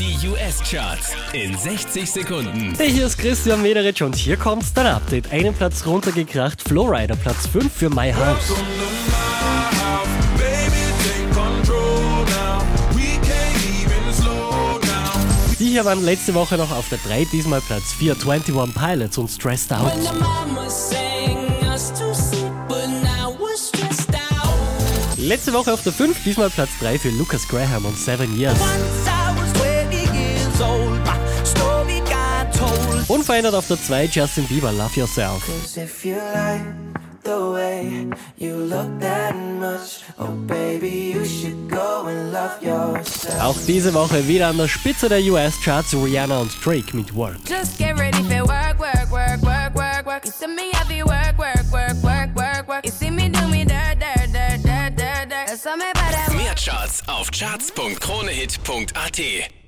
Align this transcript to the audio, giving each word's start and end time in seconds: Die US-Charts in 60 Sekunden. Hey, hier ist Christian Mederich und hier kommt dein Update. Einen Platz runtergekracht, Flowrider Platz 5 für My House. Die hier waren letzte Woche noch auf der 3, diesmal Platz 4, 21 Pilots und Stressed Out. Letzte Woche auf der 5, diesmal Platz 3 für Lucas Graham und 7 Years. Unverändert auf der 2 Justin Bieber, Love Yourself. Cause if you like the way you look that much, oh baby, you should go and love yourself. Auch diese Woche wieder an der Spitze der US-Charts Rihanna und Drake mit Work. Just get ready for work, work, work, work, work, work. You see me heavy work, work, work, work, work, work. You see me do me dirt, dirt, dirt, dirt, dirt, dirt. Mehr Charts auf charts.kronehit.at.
Die 0.00 0.16
US-Charts 0.26 1.12
in 1.34 1.54
60 1.54 2.10
Sekunden. 2.10 2.74
Hey, 2.74 2.90
hier 2.90 3.04
ist 3.04 3.18
Christian 3.18 3.60
Mederich 3.60 4.02
und 4.02 4.16
hier 4.16 4.38
kommt 4.38 4.64
dein 4.74 4.86
Update. 4.86 5.30
Einen 5.30 5.52
Platz 5.52 5.84
runtergekracht, 5.84 6.62
Flowrider 6.62 7.16
Platz 7.16 7.46
5 7.46 7.70
für 7.70 7.90
My 7.90 8.10
House. 8.10 8.54
Die 15.58 15.66
hier 15.66 15.84
waren 15.84 16.02
letzte 16.02 16.32
Woche 16.32 16.56
noch 16.56 16.70
auf 16.70 16.88
der 16.88 16.98
3, 17.06 17.26
diesmal 17.30 17.60
Platz 17.60 17.92
4, 17.98 18.16
21 18.26 18.74
Pilots 18.74 19.18
und 19.18 19.28
Stressed 19.28 19.70
Out. 19.70 19.92
Letzte 25.18 25.52
Woche 25.52 25.74
auf 25.74 25.82
der 25.82 25.92
5, 25.92 26.24
diesmal 26.24 26.48
Platz 26.48 26.70
3 26.80 26.98
für 26.98 27.10
Lucas 27.10 27.46
Graham 27.46 27.84
und 27.84 27.98
7 27.98 28.34
Years. 28.38 28.58
Unverändert 33.10 33.54
auf 33.54 33.66
der 33.66 33.82
2 33.82 34.04
Justin 34.04 34.46
Bieber, 34.46 34.70
Love 34.70 35.00
Yourself. 35.00 35.44
Cause 35.44 35.76
if 35.76 36.04
you 36.04 36.14
like 36.14 36.62
the 37.24 37.50
way 37.52 38.06
you 38.36 38.54
look 38.54 39.00
that 39.00 39.34
much, 39.34 40.04
oh 40.20 40.30
baby, 40.46 41.10
you 41.12 41.24
should 41.24 41.68
go 41.68 42.06
and 42.06 42.32
love 42.32 42.62
yourself. 42.62 43.40
Auch 43.40 43.56
diese 43.66 43.92
Woche 43.94 44.28
wieder 44.28 44.46
an 44.46 44.58
der 44.58 44.68
Spitze 44.68 45.08
der 45.08 45.18
US-Charts 45.24 45.92
Rihanna 45.94 46.38
und 46.38 46.52
Drake 46.64 46.96
mit 46.96 47.12
Work. 47.16 47.38
Just 47.48 47.76
get 47.78 47.98
ready 47.98 48.22
for 48.22 48.46
work, 48.46 48.78
work, 48.78 49.10
work, 49.10 49.42
work, 49.42 49.74
work, 49.74 50.06
work. 50.06 50.24
You 50.24 50.30
see 50.30 50.46
me 50.46 50.70
heavy 50.72 51.02
work, 51.02 51.36
work, 51.36 51.64
work, 51.72 52.00
work, 52.04 52.32
work, 52.36 52.68
work. 52.68 52.86
You 52.86 52.92
see 52.92 53.10
me 53.10 53.28
do 53.28 53.44
me 53.48 53.64
dirt, 53.64 53.98
dirt, 53.98 54.32
dirt, 54.32 54.62
dirt, 54.62 54.96
dirt, 54.96 55.28
dirt. 55.28 55.50
Mehr 56.36 56.54
Charts 56.54 57.02
auf 57.08 57.28
charts.kronehit.at. 57.32 59.59